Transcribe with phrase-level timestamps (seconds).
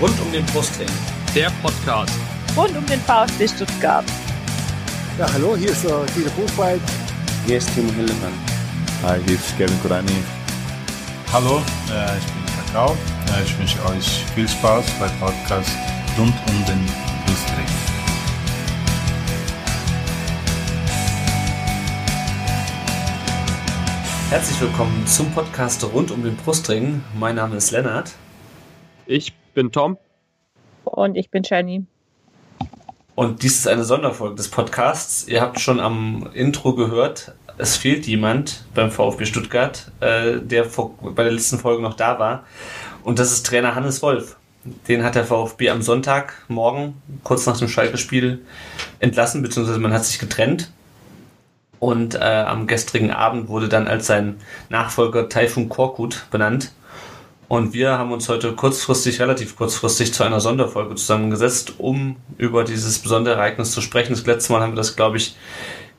[0.00, 0.88] Rund um den Brustring.
[1.36, 2.12] Der Podcast.
[2.56, 4.04] Rund um den VfB Stuttgart.
[5.18, 6.80] Ja, hallo, hier ist äh, Dieter Buchwald.
[7.46, 8.32] Hier ist Timo Hillemann.
[9.04, 10.10] Hi, hier ist Kevin Kurani.
[11.32, 11.62] Hallo,
[11.92, 12.96] äh, ich bin Kakao.
[13.36, 15.70] Äh, ich wünsche euch viel Spaß beim Podcast
[16.18, 16.84] rund um den
[17.24, 17.66] Brustring.
[24.30, 27.04] Herzlich willkommen zum Podcast rund um den Brustring.
[27.16, 28.10] Mein Name ist Lennart.
[29.06, 29.96] Ich bin Tom.
[30.84, 31.86] Und ich bin Jenny.
[33.14, 35.26] Und dies ist eine Sonderfolge des Podcasts.
[35.28, 40.94] Ihr habt schon am Intro gehört, es fehlt jemand beim VfB Stuttgart, äh, der vor,
[41.00, 42.44] bei der letzten Folge noch da war.
[43.04, 44.36] Und das ist Trainer Hannes Wolf.
[44.88, 48.44] Den hat der VfB am Sonntagmorgen, kurz nach dem Schalke-Spiel,
[48.98, 50.72] entlassen, beziehungsweise man hat sich getrennt.
[51.78, 56.72] Und äh, am gestrigen Abend wurde dann als sein Nachfolger Taifun Korkut benannt.
[57.48, 62.98] Und wir haben uns heute kurzfristig, relativ kurzfristig zu einer Sonderfolge zusammengesetzt, um über dieses
[62.98, 64.12] besondere Ereignis zu sprechen.
[64.12, 65.36] Das letzte Mal haben wir das, glaube ich,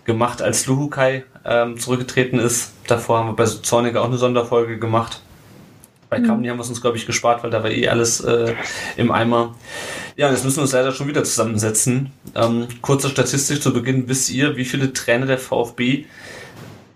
[0.06, 2.73] gemacht, als Luhukai ähm, zurückgetreten ist.
[2.88, 5.22] Davor haben wir bei Zorniger auch eine Sonderfolge gemacht.
[6.09, 6.25] Bei Mhm.
[6.25, 8.53] Kramni haben wir es uns, glaube ich, gespart, weil da war eh alles äh,
[8.97, 9.56] im Eimer.
[10.16, 12.12] Ja, jetzt müssen wir uns leider schon wieder zusammensetzen.
[12.36, 14.08] Ähm, kurze Statistik zu Beginn.
[14.08, 16.06] Wisst ihr, wie viele Trainer der VfB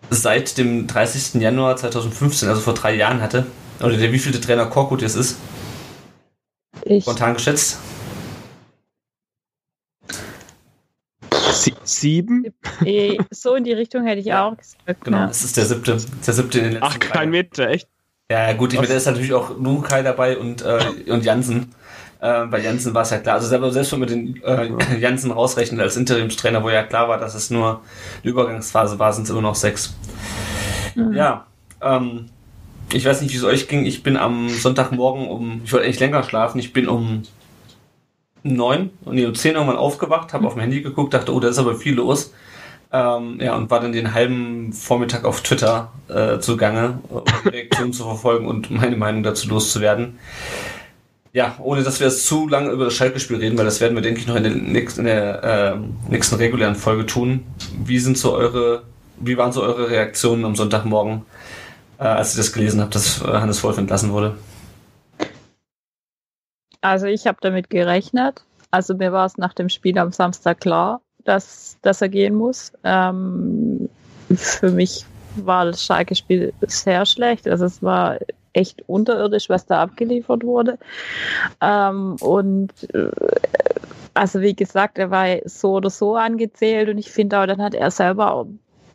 [0.09, 1.41] seit dem 30.
[1.41, 3.45] Januar 2015, also vor drei Jahren hatte?
[3.79, 5.37] Oder der wievielte Trainer Korkut jetzt ist?
[6.83, 7.77] Ich, Spontan geschätzt?
[11.51, 12.45] Sie sieben?
[12.85, 15.03] eh, so in die Richtung hätte ich Ja, auch gesagt.
[15.03, 15.97] Genau, es ist der siebte.
[16.25, 17.87] Der siebte in den letzten Ach, drei kein Meter, echt?
[18.31, 21.73] Ja, gut, ich meine, da ist natürlich auch Lukai dabei und, äh, und Jansen.
[22.21, 23.35] Äh, bei Jansen war es ja klar.
[23.35, 27.33] Also selbst wenn man den äh, Jansen rausrechnet als Interimstrainer, wo ja klar war, dass
[27.33, 27.81] es nur
[28.21, 29.95] eine Übergangsphase war, sind es immer noch sechs.
[30.95, 31.13] Mhm.
[31.13, 31.47] Ja,
[31.81, 32.29] ähm,
[32.93, 33.85] ich weiß nicht, wie es euch ging.
[33.85, 37.23] Ich bin am Sonntagmorgen um, ich wollte eigentlich länger schlafen, ich bin um
[38.43, 41.49] neun und nee, um zehn irgendwann aufgewacht, habe auf mein Handy geguckt, dachte, oh, da
[41.49, 42.33] ist aber viel los.
[42.91, 48.03] Ähm, ja, und war dann den halben Vormittag auf Twitter äh, zugange, um Reaktionen zu
[48.03, 50.17] verfolgen und meine Meinung dazu loszuwerden.
[51.31, 54.01] Ja, ohne dass wir jetzt zu lange über das Schalke-Spiel reden, weil das werden wir,
[54.01, 57.43] denke ich, noch in der, nächsten, in der ähm, nächsten regulären Folge tun.
[57.85, 58.81] Wie sind so eure,
[59.19, 61.21] wie waren so eure Reaktionen am Sonntagmorgen,
[61.99, 64.37] äh, als ihr das gelesen habt, dass äh, Hannes Wolf entlassen wurde?
[66.81, 68.43] Also ich habe damit gerechnet.
[68.71, 72.71] Also mir war es nach dem Spiel am Samstag klar, dass, dass er gehen muss.
[72.83, 73.89] Ähm,
[74.33, 75.05] für mich
[75.35, 77.47] war das Schalke-Spiel sehr schlecht.
[77.47, 78.19] Also es war
[78.53, 80.77] echt unterirdisch, was da abgeliefert wurde.
[81.61, 83.11] Ähm, und äh,
[84.13, 87.73] also wie gesagt, er war so oder so angezählt und ich finde auch, dann hat
[87.73, 88.47] er selber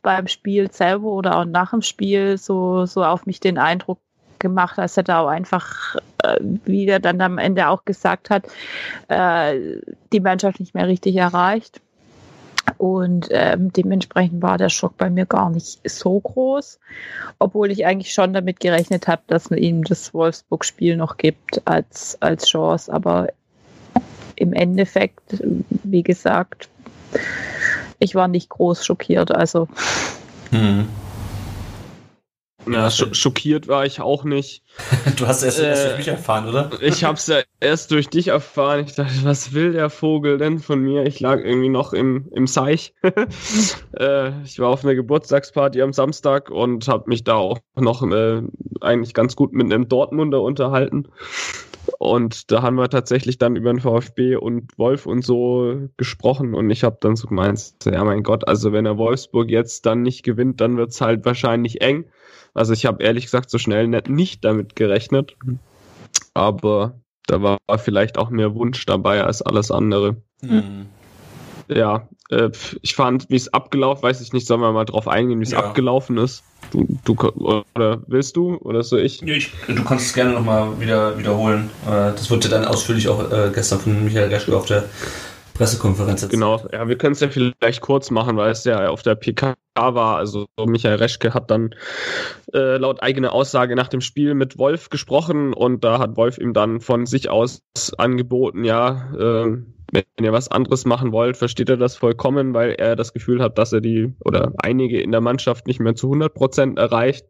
[0.04, 3.98] beim Spiel selber oder auch nach dem Spiel so, so auf mich den Eindruck
[4.38, 8.44] gemacht, als er da auch einfach, äh, wie er dann am Ende auch gesagt hat,
[9.08, 9.80] äh,
[10.12, 11.80] die Mannschaft nicht mehr richtig erreicht.
[12.78, 16.78] Und ähm, dementsprechend war der Schock bei mir gar nicht so groß,
[17.38, 22.18] obwohl ich eigentlich schon damit gerechnet habe, dass man ihm das Wolfsburg-Spiel noch gibt als,
[22.20, 22.92] als Chance.
[22.92, 23.28] Aber
[24.36, 25.42] im Endeffekt,
[25.82, 26.68] wie gesagt,
[28.04, 29.34] ich war nicht groß schockiert.
[29.34, 29.68] Also
[30.50, 30.88] Hm.
[32.66, 34.62] Ja, scho schockiert war ich auch nicht.
[35.16, 36.70] Du hast erst, erst Äh, durch mich erfahren, oder?
[36.80, 38.84] Ich hab's ja erst durch dich erfahren.
[38.86, 41.04] Ich dachte, was will der Vogel denn von mir?
[41.04, 42.94] Ich lag irgendwie noch im, im Seich.
[43.98, 48.42] äh, ich war auf einer Geburtstagsparty am Samstag und habe mich da auch noch äh,
[48.80, 51.08] eigentlich ganz gut mit einem Dortmunder unterhalten.
[51.98, 56.70] Und da haben wir tatsächlich dann über den VfB und Wolf und so gesprochen und
[56.70, 60.22] ich habe dann so gemeint, ja mein Gott, also wenn er Wolfsburg jetzt dann nicht
[60.22, 62.06] gewinnt, dann wird's halt wahrscheinlich eng.
[62.54, 65.36] Also ich habe ehrlich gesagt so schnell nicht, nicht damit gerechnet,
[66.34, 70.16] aber da war vielleicht auch mehr Wunsch dabei als alles andere.
[70.40, 70.86] Hm.
[71.68, 72.50] Ja, äh,
[72.82, 75.52] ich fand, wie es abgelaufen, weiß ich nicht, sollen wir mal drauf eingehen, wie es
[75.52, 75.58] Ja.
[75.58, 76.42] abgelaufen ist.
[76.70, 77.14] Du, du,
[77.74, 79.22] oder willst du oder so ich?
[79.22, 81.70] Ich, du kannst es gerne nochmal wieder wiederholen.
[81.86, 84.84] Äh, Das wurde dann ausführlich auch äh, gestern von Michael Reschke auf der
[85.54, 86.32] Pressekonferenz erzählt.
[86.40, 89.54] Genau, ja, wir können es ja vielleicht kurz machen, weil es ja auf der PK
[89.76, 90.16] war.
[90.16, 91.74] Also Michael Reschke hat dann
[92.52, 96.54] äh, laut eigener Aussage nach dem Spiel mit Wolf gesprochen und da hat Wolf ihm
[96.54, 97.60] dann von sich aus
[97.98, 99.58] angeboten, ja, äh,
[99.92, 103.58] wenn ihr was anderes machen wollt, versteht er das vollkommen, weil er das Gefühl hat,
[103.58, 107.26] dass er die oder einige in der Mannschaft nicht mehr zu 100 Prozent erreicht.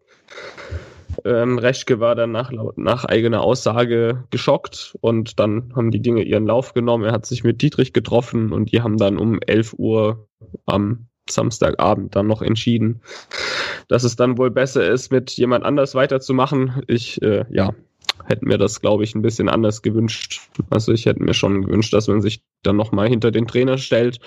[1.24, 6.46] Ähm, Reschke war dann nach, nach eigener Aussage geschockt und dann haben die Dinge ihren
[6.46, 7.04] Lauf genommen.
[7.04, 10.28] Er hat sich mit Dietrich getroffen und die haben dann um 11 Uhr
[10.66, 13.00] am Samstagabend dann noch entschieden,
[13.88, 16.82] dass es dann wohl besser ist, mit jemand anders weiterzumachen.
[16.86, 17.74] Ich, äh, ja,
[18.26, 20.40] hätte mir das, glaube ich, ein bisschen anders gewünscht.
[20.70, 24.18] Also ich hätte mir schon gewünscht, dass man sich dann nochmal hinter den Trainer stellt,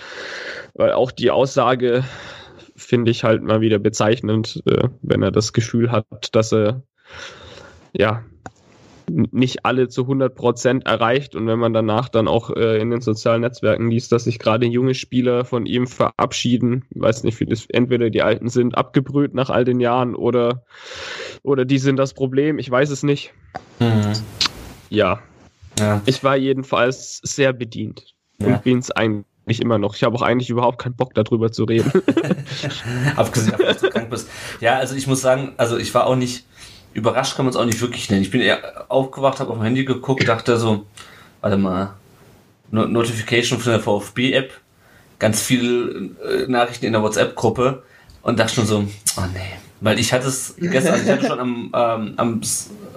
[0.73, 2.03] weil auch die Aussage
[2.75, 6.83] finde ich halt mal wieder bezeichnend, äh, wenn er das Gefühl hat, dass er
[7.93, 8.23] ja
[9.09, 13.01] nicht alle zu 100 Prozent erreicht und wenn man danach dann auch äh, in den
[13.01, 17.45] sozialen Netzwerken liest, dass sich gerade junge Spieler von ihm verabschieden, ich weiß nicht, wie
[17.45, 20.63] das entweder die Alten sind abgebrüht nach all den Jahren oder
[21.43, 23.33] oder die sind das Problem, ich weiß es nicht.
[23.79, 24.13] Mhm.
[24.89, 25.19] Ja.
[25.79, 26.01] ja.
[26.05, 28.47] Ich war jedenfalls sehr bedient ja.
[28.47, 29.95] und bin es eigentlich immer noch.
[29.95, 31.91] Ich habe auch eigentlich überhaupt keinen Bock darüber zu reden.
[33.15, 34.29] Abgesehen davon, dass du krank bist.
[34.59, 36.45] Ja, also ich muss sagen, also ich war auch nicht
[36.97, 38.23] überrascht kann man es auch nicht wirklich nennen.
[38.23, 40.87] Ich bin eher aufgewacht, habe auf mein Handy geguckt, dachte so,
[41.41, 41.93] warte mal,
[42.71, 44.51] Notification von der VfB-App,
[45.19, 47.83] ganz viele äh, Nachrichten in der WhatsApp-Gruppe
[48.23, 48.79] und dachte schon so,
[49.17, 49.66] oh nee.
[49.79, 52.41] Weil ich hatte es gestern, also ich hatte schon am, ähm, am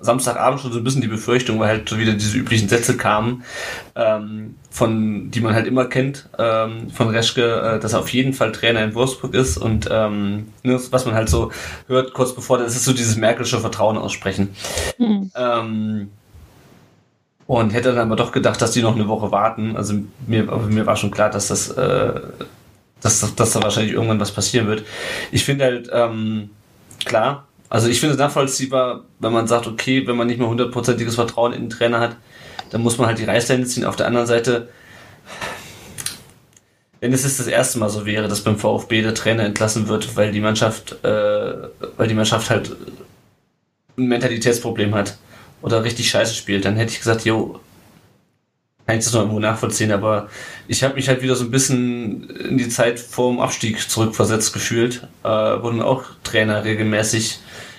[0.00, 3.44] Samstagabend schon so ein bisschen die Befürchtung, weil halt schon wieder diese üblichen Sätze kamen,
[3.94, 8.32] ähm, von die man halt immer kennt, ähm, von Reschke, äh, dass er auf jeden
[8.32, 11.52] Fall Trainer in Wolfsburg ist und ähm, ne, was man halt so
[11.86, 14.50] hört, kurz bevor, das ist so dieses Merkelsche Vertrauen aussprechen.
[14.98, 15.30] Mhm.
[15.34, 16.10] Ähm,
[17.46, 19.76] und hätte dann aber doch gedacht, dass die noch eine Woche warten.
[19.76, 19.94] Also
[20.28, 22.20] mir, mir war schon klar, dass das, äh,
[23.00, 24.84] dass, dass da wahrscheinlich irgendwann was passieren wird.
[25.32, 26.50] Ich finde halt, ähm,
[27.04, 31.14] klar, also ich finde es nachvollziehbar, wenn man sagt, okay, wenn man nicht mehr hundertprozentiges
[31.14, 32.16] Vertrauen in den Trainer hat,
[32.70, 33.84] dann muss man halt die Reißleine ziehen.
[33.84, 34.68] Auf der anderen Seite,
[37.00, 40.16] wenn es jetzt das erste Mal so wäre, dass beim VfB der Trainer entlassen wird,
[40.16, 41.52] weil die Mannschaft, äh,
[41.96, 42.76] weil die Mannschaft halt
[43.96, 45.16] ein Mentalitätsproblem hat
[45.62, 47.60] oder richtig scheiße spielt, dann hätte ich gesagt, jo,
[48.90, 50.26] kann ich das noch irgendwo nachvollziehen, aber
[50.66, 54.52] ich habe mich halt wieder so ein bisschen in die Zeit vor dem Abstieg zurückversetzt
[54.52, 57.38] gefühlt, äh, wo dann auch Trainer regelmäßig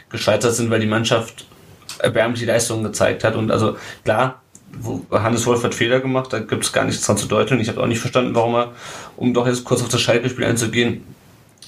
[0.09, 1.45] gescheitert sind, weil die Mannschaft
[1.99, 3.35] erbärmliche Leistungen gezeigt hat.
[3.35, 3.75] Und also
[4.05, 4.41] klar,
[5.11, 7.59] Hannes Wolf hat Fehler gemacht, da gibt es gar nichts dran zu deuteln.
[7.59, 8.71] Ich habe auch nicht verstanden, warum er,
[9.17, 11.03] um doch jetzt kurz auf das Schalke-Spiel einzugehen,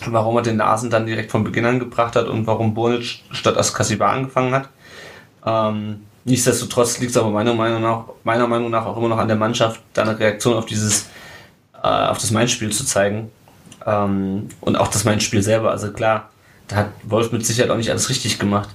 [0.06, 3.58] warum er den Nasen dann direkt von Beginn an gebracht hat und warum Bonic statt
[3.58, 4.70] Askasiba angefangen hat.
[5.46, 9.28] Ähm, Nichtsdestotrotz liegt es aber meiner Meinung nach, meiner Meinung nach auch immer noch an
[9.28, 11.08] der Mannschaft, da eine Reaktion auf dieses,
[11.76, 13.30] äh, auf das Main-Spiel zu zeigen.
[13.86, 15.72] Ähm, und auch das Main-Spiel selber.
[15.72, 16.30] Also klar,
[16.68, 18.70] da hat Wolf mit Sicherheit auch nicht alles richtig gemacht.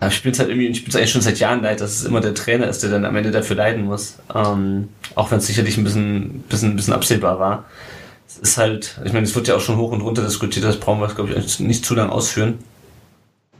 [0.00, 2.04] Aber ich bin es halt irgendwie, ich bin eigentlich schon seit Jahren leid, dass es
[2.04, 4.16] immer der Trainer ist, der dann am Ende dafür leiden muss.
[4.34, 7.66] Ähm, auch wenn es sicherlich ein bisschen, bisschen, bisschen absehbar war.
[8.26, 10.80] Es ist halt, ich meine, es wird ja auch schon hoch und runter diskutiert, das
[10.80, 12.58] brauchen wir, glaube ich, nicht zu lang ausführen.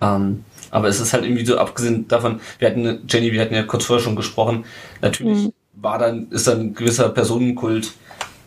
[0.00, 3.62] Ähm, aber es ist halt irgendwie so, abgesehen davon, wir hatten, Jenny, wir hatten ja
[3.62, 4.64] kurz vorher schon gesprochen,
[5.00, 5.52] natürlich mhm.
[5.74, 7.92] war dann, ist dann ein gewisser Personenkult,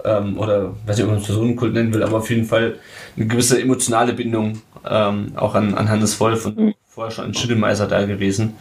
[0.04, 2.80] ähm, oder weiß nicht, ob man es Personenkult nennen will, aber auf jeden Fall
[3.16, 6.74] eine gewisse emotionale Bindung ähm, auch an, an Hannes Wolf und mhm.
[6.88, 8.56] vorher schon ein Schittelmeiser da gewesen.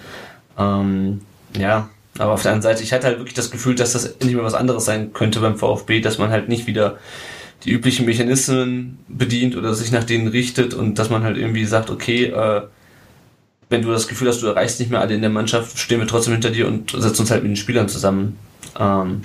[0.59, 1.23] Ähm,
[1.57, 1.89] ja,
[2.19, 4.45] aber auf der anderen Seite, ich hatte halt wirklich das Gefühl, dass das endlich mal
[4.45, 6.99] was anderes sein könnte beim VfB, dass man halt nicht wieder
[7.65, 11.91] die üblichen Mechanismen bedient oder sich nach denen richtet und dass man halt irgendwie sagt,
[11.91, 12.63] okay, äh,
[13.75, 16.07] wenn du das Gefühl hast, du erreichst nicht mehr alle in der Mannschaft, stehen wir
[16.07, 18.39] trotzdem hinter dir und setzen uns halt mit den Spielern zusammen.
[18.79, 19.23] Ähm,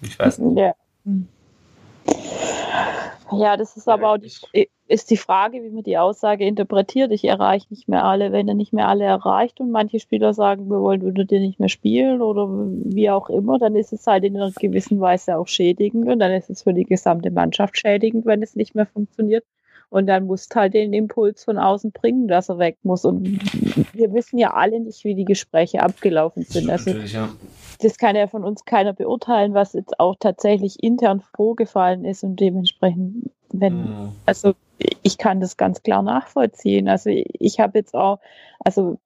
[0.00, 0.58] ich weiß nicht.
[0.58, 0.74] Ja.
[3.30, 7.12] Ja, das ist aber auch die, ist die Frage, wie man die Aussage interpretiert.
[7.12, 10.68] Ich erreiche nicht mehr alle, wenn er nicht mehr alle erreicht und manche Spieler sagen,
[10.68, 14.24] wir wollen unter dir nicht mehr spielen oder wie auch immer, dann ist es halt
[14.24, 18.26] in einer gewissen Weise auch schädigend und dann ist es für die gesamte Mannschaft schädigend,
[18.26, 19.44] wenn es nicht mehr funktioniert.
[19.92, 23.04] Und dann musst halt den Impuls von außen bringen, dass er weg muss.
[23.04, 23.24] Und
[23.92, 26.70] wir wissen ja alle nicht, wie die Gespräche abgelaufen sind.
[26.70, 27.28] Also, ja.
[27.82, 32.24] das kann ja von uns keiner beurteilen, was jetzt auch tatsächlich intern vorgefallen ist.
[32.24, 34.12] Und dementsprechend, wenn, mhm.
[34.26, 34.54] also
[35.02, 36.88] ich kann das ganz klar nachvollziehen.
[36.88, 38.18] Also ich habe jetzt auch,
[38.58, 38.98] also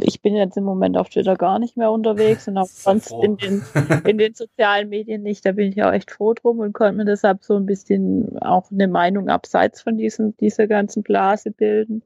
[0.00, 3.36] ich bin jetzt im Moment auf Twitter gar nicht mehr unterwegs und auch sonst in
[3.36, 3.62] den,
[4.04, 5.44] in den sozialen Medien nicht.
[5.46, 8.70] Da bin ich auch echt froh drum und konnte mir deshalb so ein bisschen auch
[8.70, 12.02] eine Meinung abseits von diesem, dieser ganzen Blase bilden.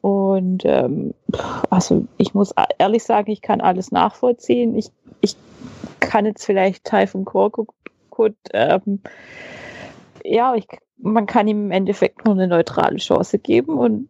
[0.00, 1.14] Und ähm,
[1.70, 4.76] also ich muss ehrlich sagen, ich kann alles nachvollziehen.
[4.76, 4.90] Ich,
[5.20, 5.36] ich
[6.00, 9.00] kann jetzt vielleicht Teil vom Korkut ähm,
[10.24, 10.66] ja, ich
[10.98, 14.08] man kann ihm im Endeffekt nur eine neutrale Chance geben und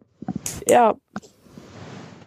[0.67, 0.95] ja,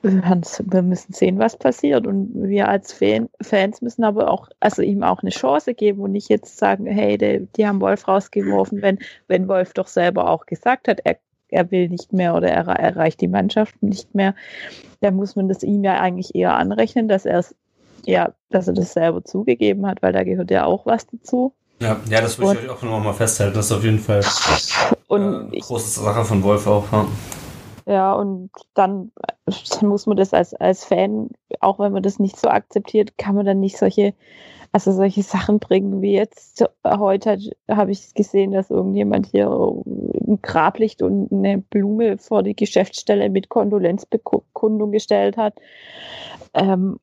[0.02, 2.06] wir müssen sehen, was passiert.
[2.06, 6.12] Und wir als Fan, Fans müssen aber auch, also ihm auch eine Chance geben und
[6.12, 10.46] nicht jetzt sagen, hey, die, die haben Wolf rausgeworfen, wenn, wenn Wolf doch selber auch
[10.46, 11.18] gesagt hat, er,
[11.48, 14.34] er will nicht mehr oder er erreicht die Mannschaft nicht mehr,
[15.00, 17.44] dann muss man das ihm ja eigentlich eher anrechnen, dass er
[18.06, 21.52] ja, dass er das selber zugegeben hat, weil da gehört ja auch was dazu.
[21.80, 23.54] Ja, ja das würde ich euch auch nochmal festhalten.
[23.54, 24.22] Das ist auf jeden Fall
[25.08, 26.90] und äh, große Sache von Wolf auch.
[26.92, 27.06] Ja.
[27.86, 29.10] Ja, und dann,
[29.46, 33.34] dann muss man das als, als Fan, auch wenn man das nicht so akzeptiert, kann
[33.34, 34.14] man dann nicht solche,
[34.70, 36.64] also solche Sachen bringen wie jetzt.
[36.86, 37.36] Heute
[37.68, 43.48] habe ich gesehen, dass irgendjemand hier ein Grablicht und eine Blume vor die Geschäftsstelle mit
[43.48, 45.54] Kondolenzbekundung gestellt hat.
[46.54, 47.00] Ähm,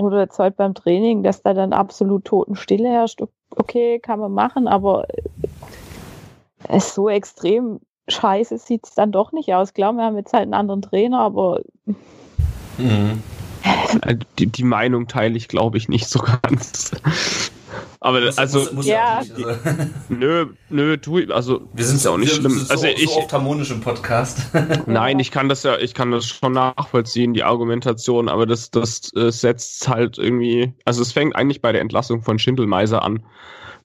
[0.00, 3.22] oder jetzt heute beim Training, dass da dann absolut Totenstille herrscht.
[3.50, 5.06] Okay, kann man machen, aber
[6.68, 9.72] es ist so extrem scheiße sieht es dann doch nicht aus.
[9.74, 11.60] Klar, wir haben jetzt halt einen anderen Trainer, aber.
[12.78, 13.22] Mhm.
[14.38, 16.92] Die, die Meinung teile ich, glaube ich, nicht so ganz.
[18.02, 19.20] Aber muss, also, muss, muss ja.
[19.20, 19.60] Nicht, also.
[20.08, 22.52] nö, nö, tu, also wir sind ja auch nicht schlimm.
[22.52, 24.50] So, also ich so oft harmonisch im Podcast.
[24.86, 29.12] Nein, ich kann das ja, ich kann das schon nachvollziehen, die Argumentation, aber das, das
[29.14, 33.22] äh, setzt halt irgendwie, also es fängt eigentlich bei der Entlassung von Schindelmeiser an.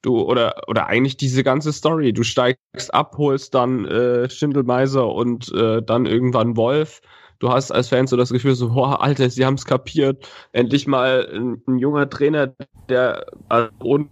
[0.00, 2.12] Du, oder, oder eigentlich diese ganze Story.
[2.12, 7.00] Du steigst ab, holst dann äh, Schindelmeiser und äh, dann irgendwann Wolf.
[7.38, 10.28] Du hast als Fan so das Gefühl, so, boah, Alter, sie haben es kapiert.
[10.52, 12.54] Endlich mal ein, ein junger Trainer,
[12.88, 14.06] der also ohne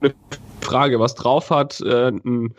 [0.61, 2.54] Frage was drauf hat, äh, ein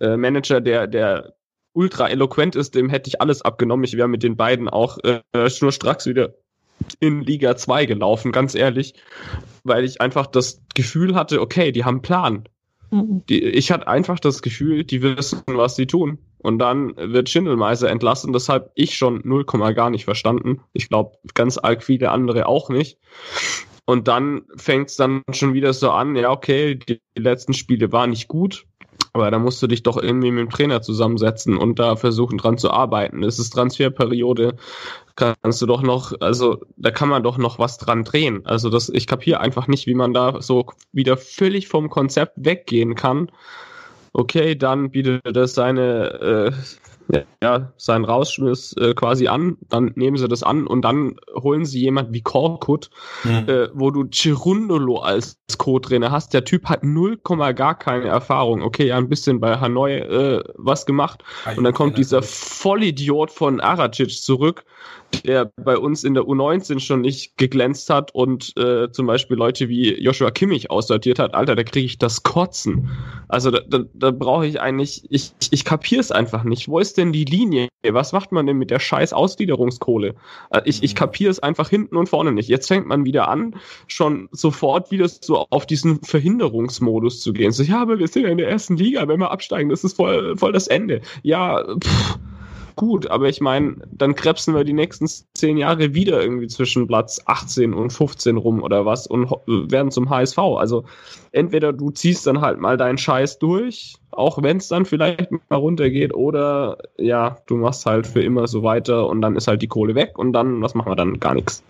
[0.00, 1.34] äh, Manager, der, der
[1.72, 3.84] ultra eloquent ist, dem hätte ich alles abgenommen.
[3.84, 6.34] Ich wäre mit den beiden auch äh, schnurstracks wieder
[7.00, 8.94] in Liga 2 gelaufen, ganz ehrlich,
[9.64, 12.48] weil ich einfach das Gefühl hatte, okay, die haben einen Plan.
[12.90, 13.22] Mhm.
[13.28, 16.18] Die, ich hatte einfach das Gefühl, die wissen, was sie tun.
[16.38, 18.32] Und dann wird Schindelmeiser entlassen.
[18.32, 20.60] Das habe ich schon 0, gar nicht verstanden.
[20.72, 22.98] Ich glaube, ganz arg viele andere auch nicht.
[23.84, 27.90] Und dann fängt es dann schon wieder so an, ja, okay, die, die letzten Spiele
[27.90, 28.66] waren nicht gut.
[29.12, 32.58] Aber da musst du dich doch irgendwie mit dem Trainer zusammensetzen und da versuchen dran
[32.58, 33.22] zu arbeiten.
[33.22, 34.56] Es ist Transferperiode,
[35.16, 38.46] kannst du doch noch, also da kann man doch noch was dran drehen.
[38.46, 42.94] Also das, ich kapiere einfach nicht, wie man da so wieder völlig vom Konzept weggehen
[42.94, 43.30] kann.
[44.12, 46.52] Okay, dann bietet es seine äh,
[47.42, 51.80] ja, seinen Rausschmiss äh, quasi an, dann nehmen sie das an und dann holen sie
[51.80, 52.90] jemand wie Korkut,
[53.24, 53.48] mhm.
[53.48, 56.34] äh, wo du Chirundolo als Co-Trainer hast.
[56.34, 58.62] Der Typ hat null Komma gar keine Erfahrung.
[58.62, 61.24] Okay, ja, ein bisschen bei Hanoi äh, was gemacht.
[61.56, 64.64] und dann kommt dieser Vollidiot von Aracic zurück,
[65.24, 69.68] der bei uns in der U19 schon nicht geglänzt hat und äh, zum Beispiel Leute
[69.68, 71.34] wie Joshua Kimmich aussortiert hat.
[71.34, 72.90] Alter, da kriege ich das Kotzen.
[73.28, 76.68] Also da, da, da brauche ich eigentlich, ich, ich kapiere es einfach nicht.
[76.68, 77.68] Wo ist denn die Linie?
[77.88, 80.14] Was macht man denn mit der scheiß Ausgliederungskohle?
[80.50, 80.98] Äh, ich, ich mhm.
[80.98, 82.48] kapiere es einfach hinten und vorne nicht.
[82.48, 87.52] Jetzt fängt man wieder an, schon sofort wieder so auf diesen Verhinderungsmodus zu gehen.
[87.52, 89.96] So, ja, aber wir sind ja in der ersten Liga, wenn wir absteigen, das ist
[89.96, 91.00] voll, voll das Ende.
[91.22, 92.18] Ja, pff
[92.78, 97.20] gut, aber ich meine, dann krebsen wir die nächsten zehn Jahre wieder irgendwie zwischen Platz
[97.26, 100.38] 18 und 15 rum oder was und werden zum HSV.
[100.38, 100.84] Also
[101.32, 105.56] entweder du ziehst dann halt mal deinen Scheiß durch, auch wenn es dann vielleicht mal
[105.56, 109.68] runtergeht, oder ja, du machst halt für immer so weiter und dann ist halt die
[109.68, 111.20] Kohle weg und dann, was machen wir dann?
[111.20, 111.62] Gar nichts.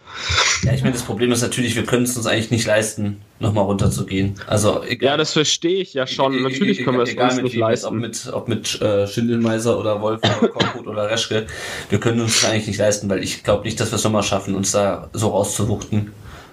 [0.63, 3.65] Ja, ich meine, das Problem ist natürlich, wir können es uns eigentlich nicht leisten, nochmal
[3.65, 4.35] runterzugehen.
[4.47, 6.35] Also, egal, ja, das verstehe ich ja schon.
[6.35, 7.87] E natürlich können wir es uns nicht leisten.
[7.89, 11.47] Ob mit, ob mit äh, Schindelmeiser oder Wolf oder Korkut oder Reschke,
[11.91, 14.23] wir können uns das eigentlich nicht leisten, weil ich glaube nicht, dass wir es nochmal
[14.23, 16.13] schaffen, uns da so rauszuwuchten.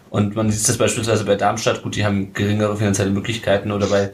[0.10, 4.12] Und man sieht das beispielsweise bei Darmstadt, gut, die haben geringere finanzielle Möglichkeiten oder bei,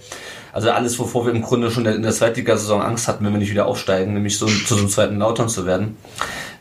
[0.53, 3.51] also alles, wovor wir im Grunde schon in der Zweitligasaison Angst hatten, wenn wir nicht
[3.51, 5.97] wieder aufsteigen, nämlich so zu so einem zweiten Lautern zu werden.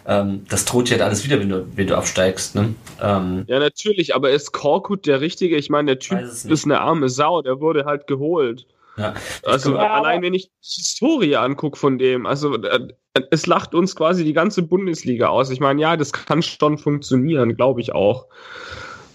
[0.06, 2.54] Ähm, das droht ja halt alles wieder, wenn du, wenn du absteigst.
[2.54, 2.74] Ne?
[3.00, 5.56] Ähm, ja, natürlich, aber ist Korkut der Richtige?
[5.56, 8.66] Ich meine, der Typ ist eine arme Sau, der wurde halt geholt.
[8.96, 9.14] Ja.
[9.44, 12.88] Also ja, allein wenn ich die Historie angucke von dem, also äh,
[13.30, 15.50] es lacht uns quasi die ganze Bundesliga aus.
[15.50, 18.26] Ich meine, ja, das kann schon funktionieren, glaube ich auch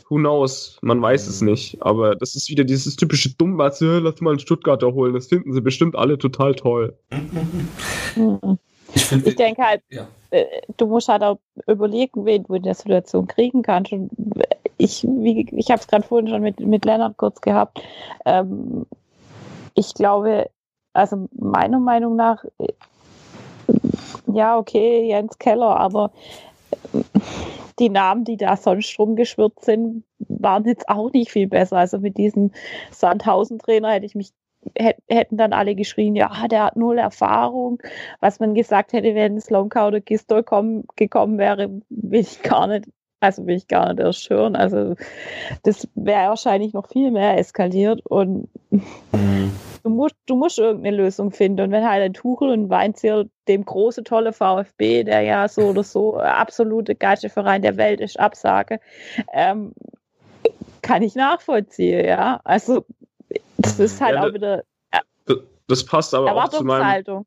[0.09, 0.77] who knows?
[0.81, 1.49] Man weiß es mhm.
[1.49, 1.81] nicht.
[1.81, 5.13] Aber das ist wieder dieses typische Dummbatz, lass mal einen Stuttgarter holen.
[5.13, 6.97] Das finden sie bestimmt alle total toll.
[8.93, 10.07] Ich, find, ich denke halt, ja.
[10.29, 10.45] Äh,
[10.77, 13.91] du musst halt auch überlegen, wen du in der Situation kriegen kannst.
[13.91, 14.09] Und
[14.77, 17.81] ich, ich habe es gerade vorhin schon mit, mit Lennart kurz gehabt.
[18.25, 18.85] Ähm,
[19.73, 20.49] ich glaube,
[20.93, 22.71] also meiner Meinung nach, äh,
[24.31, 26.11] ja, okay, Jens Keller, aber
[27.79, 31.77] die Namen, die da sonst rumgeschwirrt sind, waren jetzt auch nicht viel besser.
[31.77, 32.51] Also mit diesem
[32.91, 34.31] Sandhausen-Trainer hätte ich mich
[34.75, 37.81] hätten dann alle geschrien, ja, der hat null Erfahrung.
[38.19, 42.87] Was man gesagt hätte, wenn Slomka oder Gistol kommen, gekommen wäre, will ich gar nicht,
[43.19, 44.55] also will ich gar nicht erst hören.
[44.55, 44.95] Also
[45.63, 49.51] das wäre wahrscheinlich noch viel mehr eskaliert und mhm
[49.85, 51.61] du musst, du musst irgendeine Lösung finden.
[51.61, 55.83] Und wenn halt ein Tuchel und Weinziel dem große, tolle VfB, der ja so oder
[55.83, 58.79] so absolute geilste Verein der Welt ist, absage,
[59.31, 59.73] ähm,
[60.81, 62.41] kann ich nachvollziehen, ja.
[62.43, 62.85] Also,
[63.57, 64.63] das ist halt ja, auch wieder.
[64.91, 65.01] Ja,
[65.67, 67.25] das passt aber auch zu meinem.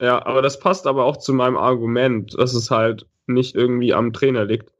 [0.00, 4.12] Ja, aber das passt aber auch zu meinem Argument, dass es halt nicht irgendwie am
[4.12, 4.70] Trainer liegt.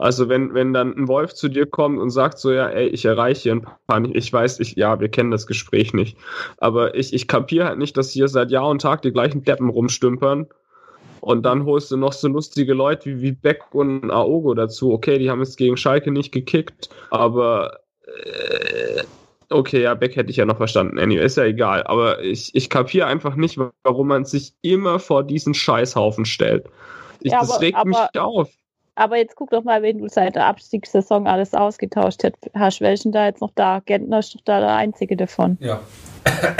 [0.00, 3.04] Also wenn, wenn dann ein Wolf zu dir kommt und sagt so, ja, ey, ich
[3.04, 6.16] erreiche hier ein paar nicht, ich weiß, ich, ja, wir kennen das Gespräch nicht.
[6.56, 9.68] Aber ich, ich kapiere halt nicht, dass hier seit Jahr und Tag die gleichen Deppen
[9.68, 10.46] rumstümpern.
[11.20, 14.90] Und dann holst du noch so lustige Leute wie, wie Beck und Aogo dazu.
[14.92, 19.02] Okay, die haben jetzt gegen Schalke nicht gekickt, aber äh,
[19.50, 20.98] okay, ja, Beck hätte ich ja noch verstanden.
[20.98, 21.82] Anyway, ist ja egal.
[21.82, 26.64] Aber ich, ich kapiere einfach nicht, warum man sich immer vor diesen Scheißhaufen stellt.
[27.20, 28.48] Ich, Ja, das aber- regt aber- mich auf.
[28.94, 33.12] Aber jetzt guck doch mal, wenn du seit der Abstiegssaison alles ausgetauscht hast, hast welchen
[33.12, 33.80] da jetzt noch da?
[33.84, 35.56] Gentner ist doch da der einzige davon.
[35.60, 35.80] Ja.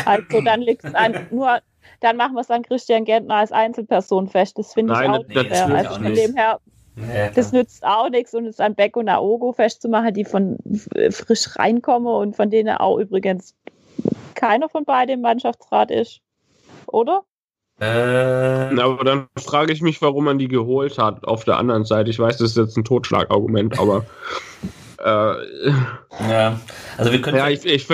[0.07, 1.61] Also dann liegt es an, nur,
[2.01, 4.59] dann machen wir es an Christian Gentner als Einzelperson fest.
[4.59, 5.75] Das finde ich auch das- nicht fair.
[5.75, 6.61] Also von dem her,
[6.97, 10.59] Nee, das nützt auch nichts und es an Beck und Aogo festzumachen, die von
[10.95, 13.55] äh, frisch reinkommen und von denen auch übrigens
[14.35, 16.21] keiner von beiden im Mannschaftsrat ist.
[16.87, 17.23] Oder?
[17.81, 21.85] Äh, Na, Aber dann frage ich mich, warum man die geholt hat auf der anderen
[21.85, 22.11] Seite.
[22.11, 24.05] Ich weiß, das ist jetzt ein Totschlagargument, aber
[24.99, 25.71] äh,
[26.29, 26.61] ja.
[26.99, 27.39] Also wir können.
[27.39, 27.89] ja, ich, ich,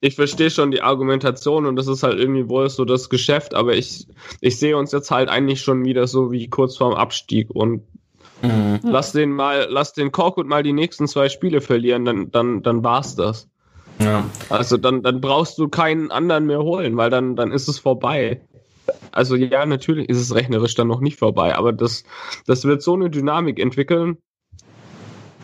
[0.00, 3.74] ich verstehe schon die Argumentation und das ist halt irgendwie wohl so das Geschäft, aber
[3.74, 4.06] ich,
[4.40, 7.82] ich sehe uns jetzt halt eigentlich schon wieder so wie kurz vorm Abstieg und
[8.42, 8.80] Mhm.
[8.82, 12.84] lass den mal, lass den Korkut mal die nächsten zwei Spiele verlieren, dann, dann, dann
[12.84, 13.48] war's das.
[13.98, 14.24] Ja.
[14.50, 18.42] Also dann, dann brauchst du keinen anderen mehr holen, weil dann, dann ist es vorbei.
[19.16, 22.04] Also ja, natürlich ist es rechnerisch dann noch nicht vorbei, aber das,
[22.46, 24.18] das wird so eine Dynamik entwickeln.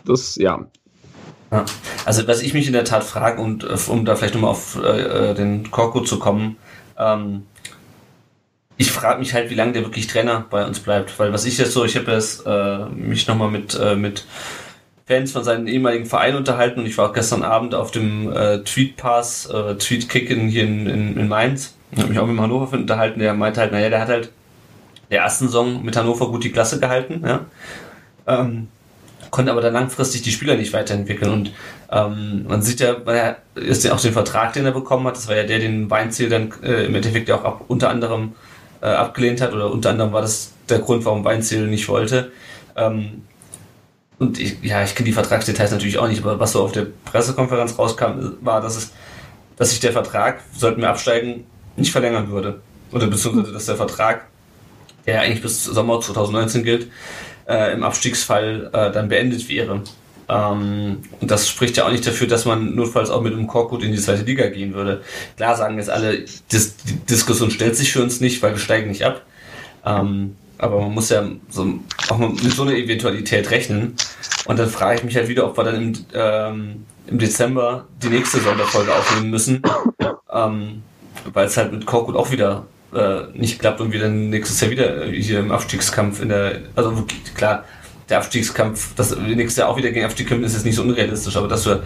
[0.05, 0.67] Das, ja.
[1.51, 1.65] Ja.
[2.05, 4.79] Also was ich mich in der Tat frage, und äh, um da vielleicht nochmal auf
[4.81, 6.57] äh, äh, den Korko zu kommen,
[6.97, 7.47] ähm,
[8.77, 11.17] ich frage mich halt, wie lange der wirklich Trainer bei uns bleibt.
[11.17, 14.25] Weil was ich jetzt so, ich habe jetzt äh, mich nochmal mit, äh, mit
[15.05, 18.59] Fans von seinem ehemaligen Verein unterhalten und ich war auch gestern Abend auf dem äh,
[18.59, 21.75] Tweetpass, äh, Tweetkick in, hier in, in, in Mainz.
[21.91, 24.31] Ich habe mich auch mit dem Hannover unterhalten, der meinte halt, naja, der hat halt
[25.11, 27.41] der ersten Saison mit Hannover gut die Klasse gehalten, ja.
[28.25, 28.69] Ähm,
[29.29, 31.31] konnte aber dann langfristig die Spieler nicht weiterentwickeln.
[31.31, 31.51] Und
[31.91, 35.17] ähm, man sieht ja, weil er ist ja auch den Vertrag, den er bekommen hat,
[35.17, 38.33] das war ja der, den Weinziel dann äh, im Endeffekt ja auch ab, unter anderem
[38.81, 42.31] äh, abgelehnt hat, oder unter anderem war das der Grund, warum Weinziel nicht wollte.
[42.75, 43.23] Ähm,
[44.23, 46.87] und ich, ja, ich kenne die Vertragsdetails natürlich auch nicht, aber was so auf der
[47.05, 48.91] Pressekonferenz rauskam, war, dass es,
[49.57, 51.43] dass sich der Vertrag, sollten wir absteigen,
[51.75, 52.61] nicht verlängern würde.
[52.93, 54.27] Oder beziehungsweise, dass der Vertrag,
[55.05, 56.87] der ja eigentlich bis Sommer 2019 gilt,
[57.49, 59.81] äh, im Abstiegsfall äh, dann beendet wäre.
[60.29, 63.83] Ähm, und das spricht ja auch nicht dafür, dass man notfalls auch mit einem Korkut
[63.83, 65.01] in die zweite Liga gehen würde.
[65.35, 69.03] Klar sagen jetzt alle, die Diskussion stellt sich für uns nicht, weil wir steigen nicht
[69.03, 69.23] ab.
[69.85, 73.95] Ähm, aber man muss ja so, auch mit so einer Eventualität rechnen.
[74.45, 78.09] Und dann frage ich mich halt wieder, ob wir dann im, ähm, im Dezember die
[78.09, 79.61] nächste Sonderfolge aufnehmen müssen.
[80.31, 80.83] Ähm,
[81.31, 84.71] weil es halt mit Korkut auch wieder äh, nicht klappt und wir dann nächstes Jahr
[84.71, 87.65] wieder äh, hier im Abstiegskampf in der, also klar,
[88.09, 90.83] der Abstiegskampf, dass wir nächstes Jahr auch wieder gegen Abstieg kämpfen, ist jetzt nicht so
[90.83, 91.83] unrealistisch, aber dass wir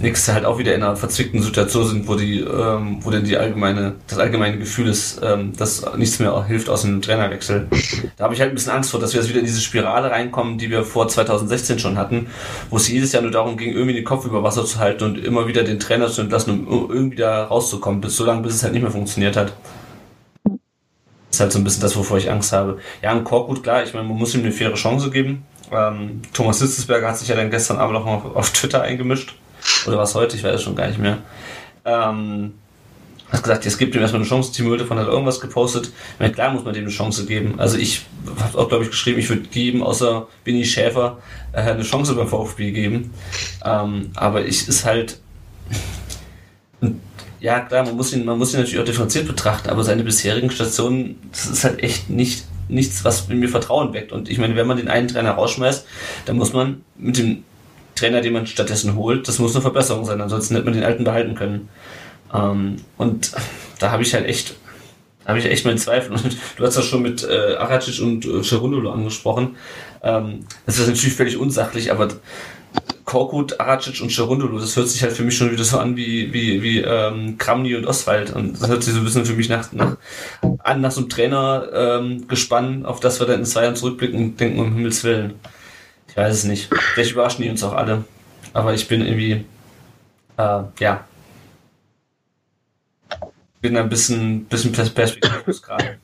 [0.00, 3.24] nächstes Jahr halt auch wieder in einer verzwickten Situation sind, wo die, ähm, wo dann
[3.24, 7.68] die allgemeine, das allgemeine Gefühl ist, ähm, dass nichts mehr hilft aus einem Trainerwechsel.
[8.16, 10.10] Da habe ich halt ein bisschen Angst vor, dass wir jetzt wieder in diese Spirale
[10.10, 12.26] reinkommen, die wir vor 2016 schon hatten,
[12.70, 15.18] wo es jedes Jahr nur darum ging, irgendwie den Kopf über Wasser zu halten und
[15.18, 18.62] immer wieder den Trainer zu entlassen, um irgendwie da rauszukommen, bis so lange, bis es
[18.62, 19.52] halt nicht mehr funktioniert hat.
[20.44, 22.78] Das ist halt so ein bisschen das, wovor ich Angst habe.
[23.02, 25.44] Ja, und Korkut, klar, ich meine, man muss ihm eine faire Chance geben.
[25.72, 29.34] Ähm, Thomas Hitzesberger hat sich ja dann gestern Abend auch mal auf Twitter eingemischt.
[29.86, 31.18] Oder was heute, ich weiß es schon gar nicht mehr.
[31.84, 32.54] Ähm,
[33.30, 34.52] hat gesagt, es gibt ihm erstmal eine Chance.
[34.52, 35.92] Team Mülte von hat irgendwas gepostet.
[36.18, 37.60] Meine, klar muss man dem eine Chance geben.
[37.60, 38.02] Also ich
[38.40, 41.18] habe auch, glaube ich, geschrieben, ich würde jedem außer Winnie Schäfer
[41.52, 43.12] äh, eine Chance beim VfB geben.
[43.64, 45.20] Ähm, aber ich ist halt
[47.40, 50.50] ja, klar, man muss ihn, man muss ihn natürlich auch differenziert betrachten, aber seine bisherigen
[50.50, 54.12] Stationen, das ist halt echt nicht, nichts, was in mir Vertrauen weckt.
[54.12, 55.86] Und ich meine, wenn man den einen Trainer rausschmeißt,
[56.26, 57.44] dann muss man mit dem
[57.94, 61.04] Trainer, den man stattdessen holt, das muss eine Verbesserung sein, ansonsten hätte man den alten
[61.04, 61.68] behalten können.
[62.32, 63.32] Ähm, und
[63.78, 64.54] da habe ich halt echt,
[65.26, 66.12] habe ich echt meine Zweifel.
[66.12, 69.56] Und du hast ja schon mit äh, Aracic und äh, Cherundolo angesprochen.
[70.02, 72.08] Ähm, das ist natürlich völlig unsachlich, aber
[73.10, 76.32] Korkut, Aracic und Cherundolo, das hört sich halt für mich schon wieder so an wie,
[76.32, 78.30] wie, wie ähm, Kramny und Oswald.
[78.30, 79.96] Und das hört sich so ein bisschen für mich nach, nach,
[80.60, 84.16] an nach so einem Trainer ähm, gespannt, auf das wir dann in zwei Jahren zurückblicken
[84.16, 85.40] und denken, um Himmels Willen.
[86.06, 86.72] Ich weiß es nicht.
[86.94, 88.04] Vielleicht überraschen die uns auch alle.
[88.52, 89.44] Aber ich bin irgendwie,
[90.36, 91.04] äh, ja,
[93.60, 95.98] bin ein bisschen, bisschen pers- perspektivlos gerade.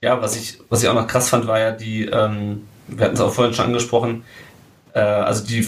[0.00, 3.14] Ja, was ich, was ich auch noch krass fand, war ja die, ähm, wir hatten
[3.14, 4.24] es auch vorhin schon angesprochen,
[4.94, 5.66] äh, also die,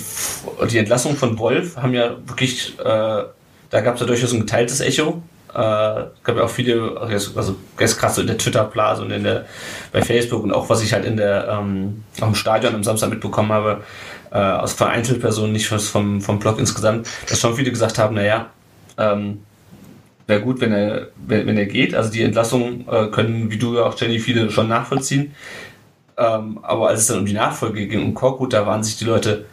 [0.70, 4.80] die Entlassung von Wolf haben ja wirklich, äh, da gab es ja durchaus ein geteiltes
[4.80, 5.22] Echo.
[5.52, 9.46] Äh, gab ja auch viele, also ganz krass so in der Twitter-Blase und in der,
[9.92, 13.10] bei Facebook und auch was ich halt in der, ähm, auch im Stadion am Samstag
[13.10, 13.82] mitbekommen habe,
[14.30, 18.50] äh, aus vereinzelten Personen, nicht vom, vom Blog insgesamt, dass schon viele gesagt haben, naja,
[18.96, 19.40] ähm,
[20.28, 21.96] wäre gut, wenn er, wenn, wenn er geht.
[21.96, 25.34] Also die Entlassung äh, können, wie du ja auch, Jenny, viele schon nachvollziehen.
[26.20, 29.06] Ähm, aber als es dann um die Nachfolge ging, um Korkut, da waren sich die
[29.06, 29.46] Leute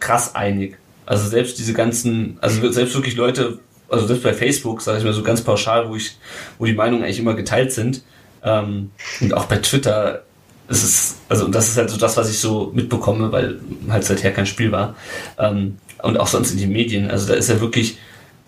[0.00, 0.78] krass einig.
[1.04, 3.58] Also selbst diese ganzen, also selbst wirklich Leute,
[3.88, 6.16] also selbst bei Facebook, sage ich mal so ganz pauschal, wo ich,
[6.58, 8.02] wo die Meinungen eigentlich immer geteilt sind,
[8.42, 10.22] ähm, und auch bei Twitter
[10.68, 14.32] ist es, also das ist halt so das, was ich so mitbekomme, weil halt seither
[14.32, 14.96] kein Spiel war.
[15.38, 17.10] Ähm, und auch sonst in den Medien.
[17.10, 17.98] Also da ist ja wirklich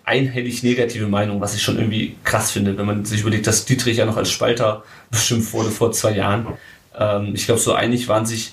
[0.05, 3.99] einhellig negative Meinung, was ich schon irgendwie krass finde, wenn man sich überlegt, dass Dietrich
[3.99, 6.47] ja noch als Spalter beschimpft wurde vor zwei Jahren.
[6.99, 8.53] Ähm, ich glaube, so einig waren sich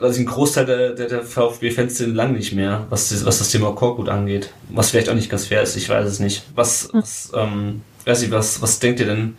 [0.00, 3.50] also ein Großteil der, der, der VfB-Fans sind lang nicht mehr, was, das, was das
[3.50, 4.50] Thema Korkut angeht.
[4.68, 6.44] Was vielleicht auch nicht ganz fair ist, ich weiß es nicht.
[6.54, 9.36] Was, was, ähm, weiß ich, was, was denkt ihr denn,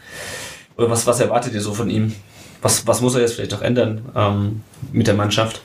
[0.78, 2.14] oder was, was erwartet ihr so von ihm?
[2.62, 5.62] Was, was muss er jetzt vielleicht auch ändern ähm, mit der Mannschaft?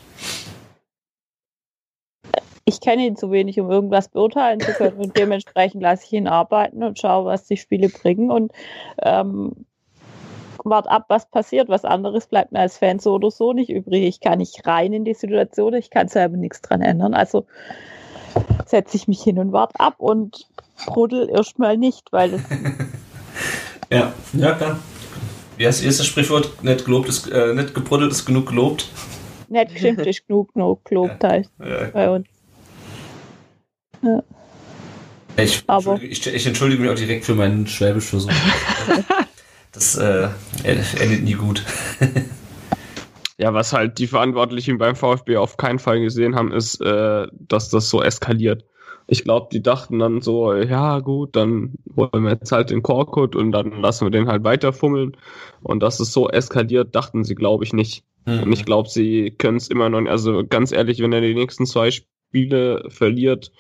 [2.65, 6.29] Ich kenne ihn zu wenig, um irgendwas beurteilen zu können und dementsprechend lasse ich ihn
[6.29, 8.53] arbeiten und schaue, was die Spiele bringen und
[9.03, 9.67] ähm,
[10.65, 11.69] wart ab, was passiert.
[11.69, 14.05] Was anderes bleibt mir als Fan so oder so nicht übrig.
[14.05, 17.15] Ich kann nicht rein in die Situation, ich kann selber nichts dran ändern.
[17.15, 17.47] Also
[18.67, 20.47] setze ich mich hin und wart ab und
[20.87, 22.41] brodel erstmal nicht, weil das.
[23.91, 24.79] ja, ja, klar.
[25.57, 26.63] Wie heißt das Sprichwort?
[26.63, 28.89] Nicht, gelobt ist, äh, nicht gebruddelt ist genug gelobt.
[29.49, 31.91] Nicht geschimpft ist genug, genug gelobt heißt ja.
[31.93, 32.27] bei uns.
[34.03, 34.23] Ja.
[35.37, 38.31] Ich, Aber ich, ich, entschuldige mich auch direkt für meinen Schwäbisch-Versuch.
[39.73, 40.29] Das äh,
[40.65, 41.65] endet nie gut.
[43.39, 47.71] ja, was halt die Verantwortlichen beim VfB auf keinen Fall gesehen haben, ist, äh, dass
[47.71, 48.65] das so eskaliert.
[49.07, 53.35] Ich glaube, die dachten dann so, ja gut, dann holen wir jetzt halt den Korkut
[53.35, 55.17] und dann lassen wir den halt weiterfummeln.
[55.63, 58.05] Und dass es so eskaliert, dachten sie, glaube ich, nicht.
[58.27, 58.45] Mhm.
[58.45, 61.67] Und ich glaube, sie können es immer noch, also ganz ehrlich, wenn er die nächsten
[61.67, 62.09] zwei Spiele
[62.89, 63.53] verliert,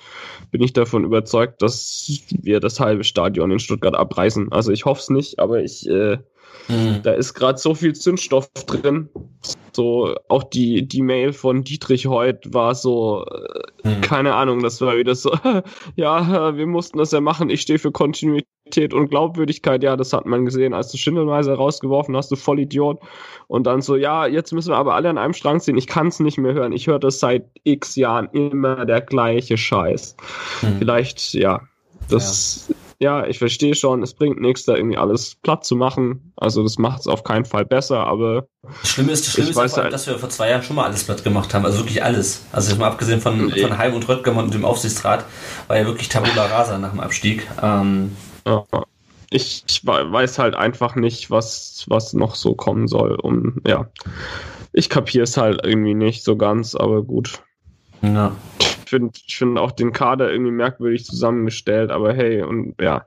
[0.51, 4.53] bin ich davon überzeugt, dass wir das halbe Stadion in Stuttgart abreißen.
[4.53, 6.19] Also ich hoffe es nicht, aber ich äh,
[6.69, 7.03] mhm.
[7.03, 9.09] da ist gerade so viel Zündstoff drin.
[9.73, 13.25] So auch die die Mail von Dietrich heute war so
[13.85, 14.01] äh, mhm.
[14.01, 15.33] keine Ahnung, das war wieder so
[15.97, 17.51] ja, wir mussten das ja machen.
[17.51, 21.55] Ich stehe für Kontinuität Qualität und Glaubwürdigkeit, ja, das hat man gesehen, als du Schindelmeiser
[21.55, 23.01] rausgeworfen hast, du Vollidiot.
[23.49, 25.77] Und dann so, ja, jetzt müssen wir aber alle an einem Strang ziehen.
[25.77, 26.73] Ich kann es nicht mehr hören.
[26.73, 30.17] Ich höre das seit x Jahren immer der gleiche Scheiß.
[30.61, 30.79] Hm.
[30.79, 31.63] Vielleicht, ja,
[32.09, 33.23] das, ja.
[33.23, 33.27] ja.
[33.27, 36.33] ich verstehe schon, es bringt nichts, da irgendwie alles platt zu machen.
[36.37, 38.47] Also das macht es auf keinen Fall besser, aber.
[38.83, 40.85] Das Schlimme ist, das Schlimme ist weiß, allem, dass wir vor zwei Jahren schon mal
[40.85, 41.65] alles platt gemacht haben.
[41.65, 42.45] Also wirklich alles.
[42.53, 43.63] Also mal abgesehen von, nee.
[43.63, 45.25] von Heim und Röttger und dem Aufsichtsrat,
[45.67, 47.49] war ja wirklich Tabula Rasa nach dem Abstieg.
[47.61, 48.17] Ähm,
[49.31, 53.15] ich, ich weiß halt einfach nicht, was, was noch so kommen soll.
[53.15, 53.89] Und ja,
[54.73, 57.43] ich kapiere es halt irgendwie nicht so ganz, aber gut.
[58.03, 58.37] Ja
[58.91, 63.07] finde ich find auch den Kader irgendwie merkwürdig zusammengestellt, aber hey, und ja.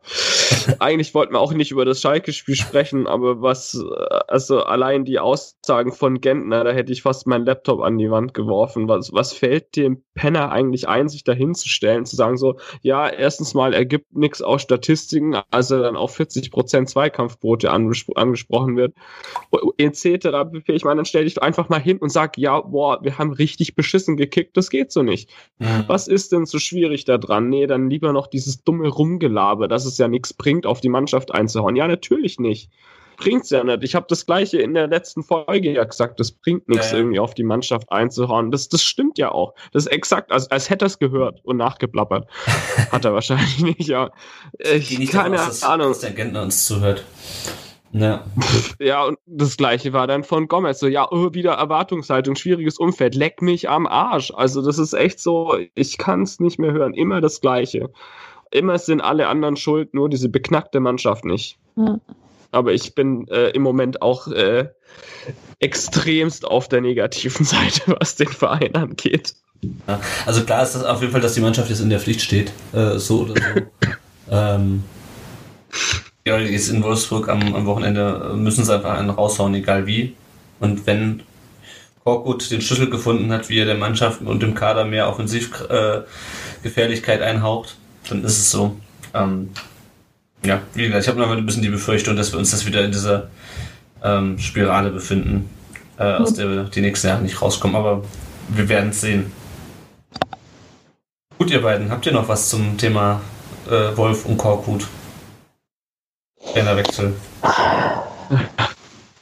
[0.80, 3.80] Eigentlich wollten wir auch nicht über das Schalke-Spiel sprechen, aber was,
[4.28, 8.34] also allein die Aussagen von Gentner, da hätte ich fast meinen Laptop an die Wand
[8.34, 8.88] geworfen.
[8.88, 13.54] Was, was fällt dem Penner eigentlich ein, sich da hinzustellen, zu sagen so, ja, erstens
[13.54, 18.94] mal, er gibt nichts aus Statistiken, also dann auf 40% Zweikampfquote angespro angesprochen wird,
[19.78, 20.28] etc.
[20.68, 23.76] Ich meine, dann stell dich einfach mal hin und sag, ja, boah, wir haben richtig
[23.76, 25.30] beschissen gekickt, das geht so nicht.
[25.60, 25.86] Mhm.
[25.88, 27.50] Was ist denn so schwierig daran?
[27.50, 31.34] Nee, dann lieber noch dieses dumme Rumgelabe, dass es ja nichts bringt, auf die Mannschaft
[31.34, 31.76] einzuhauen.
[31.76, 32.70] Ja, natürlich nicht.
[33.18, 33.84] Bringt's ja nicht.
[33.84, 37.00] Ich habe das gleiche in der letzten Folge ja gesagt, das bringt nichts, ja, ja.
[37.00, 38.52] irgendwie auf die Mannschaft einzuhauen.
[38.52, 39.54] Das, das stimmt ja auch.
[39.72, 42.28] Das ist exakt, als, als hätte er es gehört und nachgeplappert.
[42.92, 44.12] Hat er wahrscheinlich nicht, ja.
[44.58, 45.90] Ich, nicht keine aus, Ahnung.
[45.90, 47.04] Dass der Gentner uns zuhört.
[47.94, 48.26] Ja.
[48.80, 50.80] ja, und das gleiche war dann von Gomez.
[50.80, 54.32] So, ja, oh, wieder Erwartungshaltung, schwieriges Umfeld, leck mich am Arsch.
[54.36, 56.94] Also, das ist echt so, ich kann es nicht mehr hören.
[56.94, 57.92] Immer das Gleiche.
[58.54, 61.58] Immer sind alle anderen schuld, nur diese beknackte Mannschaft nicht.
[61.76, 62.00] Mhm.
[62.52, 64.70] Aber ich bin äh, im Moment auch äh,
[65.60, 69.34] extremst auf der negativen Seite, was den Verein angeht.
[69.88, 72.22] Ja, also klar ist das auf jeden Fall, dass die Mannschaft jetzt in der Pflicht
[72.22, 73.40] steht, äh, so oder so.
[74.30, 74.84] ähm,
[76.28, 80.14] ja, jetzt in Wolfsburg am, am Wochenende müssen sie einfach einen raushauen, egal wie.
[80.60, 81.24] Und wenn
[82.04, 87.24] Korkut den Schlüssel gefunden hat, wie er der Mannschaft und dem Kader mehr Offensivgefährlichkeit äh,
[87.24, 87.78] einhaucht,
[88.10, 88.78] dann ist es so.
[89.14, 89.50] Ähm,
[90.46, 92.84] ja, wie gesagt, ich habe noch ein bisschen die Befürchtung, dass wir uns das wieder
[92.84, 93.30] in dieser
[94.04, 95.50] ähm, Spirale befinden,
[95.98, 96.36] äh, aus mhm.
[96.36, 97.76] der wir die nächsten Jahre nicht rauskommen.
[97.76, 98.04] Aber
[98.50, 99.32] wir werden es sehen.
[101.38, 103.22] Gut, ihr beiden, habt ihr noch was zum Thema
[103.70, 104.88] äh, Wolf und Korkut.
[106.52, 107.16] Trainerwechsel.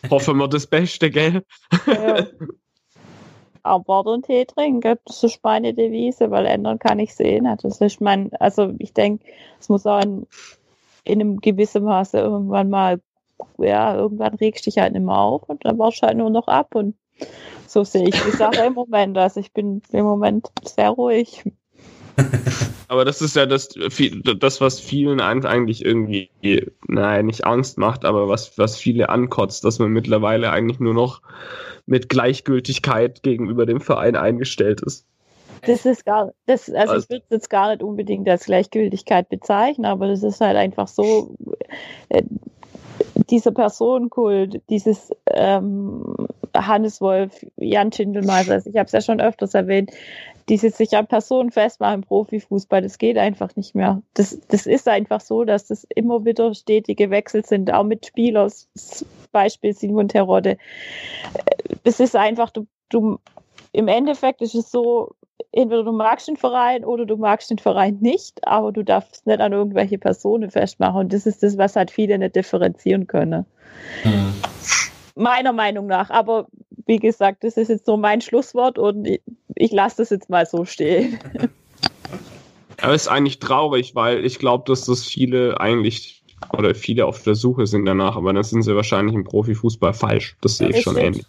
[0.10, 1.44] Hoffen wir das Beste, gell?
[1.86, 2.26] Ja.
[3.64, 7.48] Aber und Tee trinken, das ist meine Devise, weil ändern kann ich sehen.
[7.62, 9.26] Das ist mein, also ich denke,
[9.60, 10.28] es muss auch in,
[11.04, 13.02] in einem gewissen Maße irgendwann mal,
[13.58, 16.48] ja, irgendwann regst dich halt nicht mehr auf und dann warst du halt nur noch
[16.48, 16.96] ab und
[17.68, 19.18] so sehe ich die Sache im Moment.
[19.18, 21.44] Also ich bin im Moment sehr ruhig.
[22.92, 26.30] Aber das ist ja das, das, was vielen eigentlich irgendwie,
[26.90, 31.22] nein, nicht Angst macht, aber was, was viele ankotzt, dass man mittlerweile eigentlich nur noch
[31.86, 35.06] mit Gleichgültigkeit gegenüber dem Verein eingestellt ist.
[35.66, 39.30] Das ist gar, das, also, also ich würde es jetzt gar nicht unbedingt als Gleichgültigkeit
[39.30, 41.34] bezeichnen, aber das ist halt einfach so,
[42.10, 42.24] äh,
[43.30, 49.54] dieser Personenkult, dieses ähm, Hannes Wolf, Jan Schindelmeiser, also ich habe es ja schon öfters
[49.54, 49.92] erwähnt,
[50.50, 54.02] dieses sich an Personen festmachen im Profifußball, das geht einfach nicht mehr.
[54.14, 58.52] Das, das ist einfach so, dass das immer wieder stetige Wechsel sind, auch mit Spielern,
[59.32, 60.58] Beispiel Simon Terodde.
[61.84, 63.20] Das ist einfach, du, du,
[63.72, 65.16] im Endeffekt ist es so,
[65.52, 69.40] entweder du magst den Verein oder du magst den Verein nicht, aber du darfst nicht
[69.40, 71.02] an irgendwelche Personen festmachen.
[71.02, 73.46] Und das ist das, was halt viele nicht differenzieren können.
[74.04, 74.34] Mhm.
[75.16, 76.10] Meiner Meinung nach.
[76.10, 76.48] Aber
[76.86, 79.22] wie gesagt, das ist jetzt so mein Schlusswort und ich,
[79.56, 81.20] ich lasse das jetzt mal so stehen.
[82.82, 86.24] Aber es ist eigentlich traurig, weil ich glaube, dass das viele eigentlich
[86.58, 90.36] oder viele auf der Suche sind danach, aber dann sind sie wahrscheinlich im Profifußball falsch.
[90.42, 90.84] Das sehe ich Richtig.
[90.84, 91.26] schon ähnlich.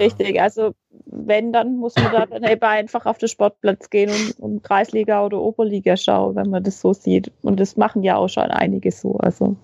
[0.00, 4.40] Richtig, also wenn, dann muss man da dann eben einfach auf den Sportplatz gehen und,
[4.40, 7.30] und Kreisliga oder Oberliga schauen, wenn man das so sieht.
[7.42, 9.16] Und das machen ja auch schon einige so.
[9.18, 9.54] Also.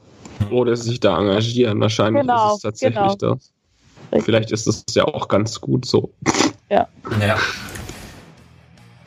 [0.53, 1.81] Oder sich da engagieren.
[1.81, 3.35] Wahrscheinlich genau, ist es tatsächlich genau.
[3.35, 3.53] das.
[4.13, 4.25] Richtig.
[4.25, 6.13] Vielleicht ist es ja auch ganz gut so.
[6.69, 6.87] Ja.
[7.21, 7.37] Ja.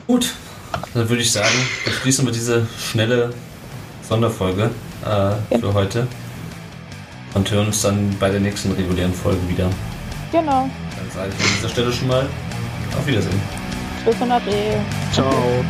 [0.06, 0.34] Gut,
[0.94, 1.54] dann würde ich sagen,
[2.00, 3.32] schließen wir diese schnelle
[4.02, 4.70] Sonderfolge
[5.04, 5.38] äh, ja.
[5.60, 6.06] für heute
[7.34, 9.70] und hören uns dann bei der nächsten regulären Folge wieder.
[10.32, 10.68] Genau.
[10.96, 12.26] Dann sage ich an dieser Stelle schon mal
[12.96, 13.40] auf Wiedersehen.
[14.04, 14.40] Bis dann,
[15.12, 15.64] Ciao.